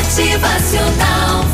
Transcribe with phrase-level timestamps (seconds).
[0.00, 1.44] Motivacional.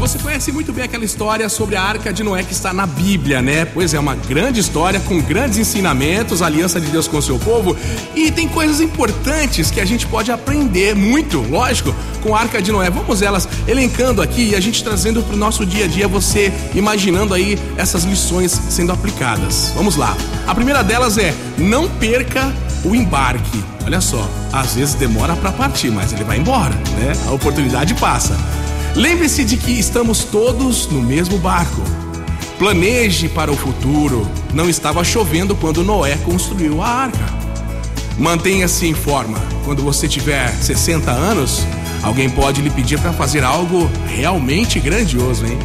[0.00, 3.42] Você conhece muito bem aquela história sobre a Arca de Noé que está na Bíblia,
[3.42, 3.66] né?
[3.66, 7.76] Pois é, uma grande história com grandes ensinamentos, aliança de Deus com o seu povo
[8.16, 12.72] e tem coisas importantes que a gente pode aprender muito, lógico, com a Arca de
[12.72, 12.88] Noé.
[12.88, 16.50] Vamos elas elencando aqui e a gente trazendo para o nosso dia a dia, você
[16.74, 19.72] imaginando aí essas lições sendo aplicadas.
[19.76, 20.16] Vamos lá.
[20.46, 22.50] A primeira delas é: não perca
[22.84, 23.62] o embarque.
[23.84, 27.12] Olha só, às vezes demora para partir, mas ele vai embora, né?
[27.26, 28.36] A oportunidade passa.
[28.94, 31.82] Lembre-se de que estamos todos no mesmo barco.
[32.58, 34.28] Planeje para o futuro.
[34.52, 37.42] Não estava chovendo quando Noé construiu a arca.
[38.18, 39.38] Mantenha-se em forma.
[39.64, 41.66] Quando você tiver 60 anos,
[42.02, 45.58] alguém pode lhe pedir para fazer algo realmente grandioso, hein?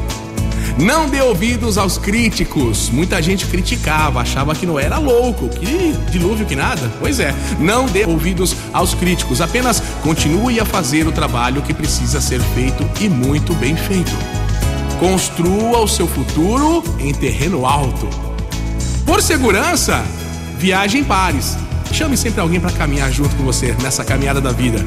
[0.80, 2.90] Não dê ouvidos aos críticos.
[2.92, 6.92] Muita gente criticava, achava que não era louco, que dilúvio que nada.
[7.00, 9.42] Pois é, não dê ouvidos aos críticos.
[9.42, 14.12] Apenas continue a fazer o trabalho que precisa ser feito e muito bem feito.
[15.00, 18.08] Construa o seu futuro em terreno alto.
[19.06, 20.04] Por segurança,
[20.58, 21.58] viaje em pares.
[21.92, 24.86] Chame sempre alguém para caminhar junto com você nessa caminhada da vida.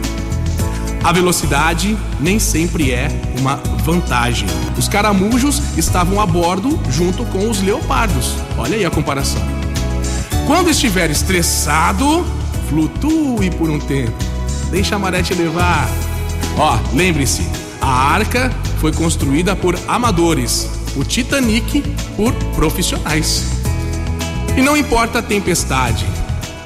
[1.03, 4.47] A velocidade nem sempre é uma vantagem.
[4.77, 8.34] Os caramujos estavam a bordo junto com os leopardos.
[8.59, 9.41] Olha aí a comparação.
[10.47, 12.27] Quando estiver estressado,
[12.69, 14.12] flutue por um tempo.
[14.71, 15.89] Deixa a maré te levar.
[16.56, 17.47] Ó, lembre-se,
[17.81, 21.83] a arca foi construída por amadores, o Titanic
[22.17, 23.45] por profissionais.
[24.56, 26.05] E não importa a tempestade,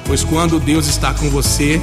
[0.05, 1.81] pois quando Deus está com você,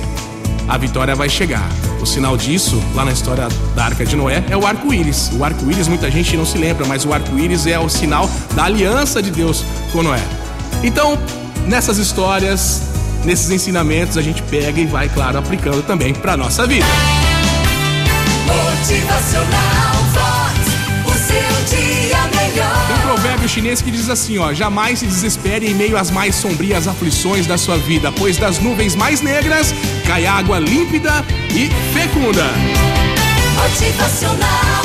[0.68, 1.68] a vitória vai chegar.
[2.00, 5.30] O sinal disso, lá na história da Arca de Noé, é o arco-íris.
[5.32, 9.22] O arco-íris muita gente não se lembra, mas o arco-íris é o sinal da aliança
[9.22, 10.22] de Deus com Noé.
[10.82, 11.18] Então,
[11.66, 12.82] nessas histórias,
[13.24, 16.86] nesses ensinamentos, a gente pega e vai, claro, aplicando também para nossa vida.
[18.46, 20.01] Motivacional
[23.52, 27.58] chinês que diz assim, ó: Jamais se desespere em meio às mais sombrias aflições da
[27.58, 29.74] sua vida, pois das nuvens mais negras
[30.06, 32.44] cai água límpida e fecunda.
[33.56, 34.82] Motivacional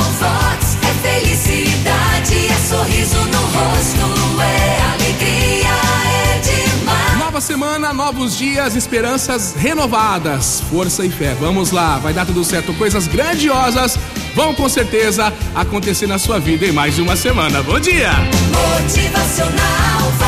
[7.38, 11.36] Nova semana, novos dias, esperanças renovadas, força e fé.
[11.38, 12.74] Vamos lá, vai dar tudo certo.
[12.74, 13.96] Coisas grandiosas
[14.34, 17.62] vão com certeza acontecer na sua vida em mais de uma semana.
[17.62, 18.10] Bom dia!
[18.82, 20.27] Motivacional.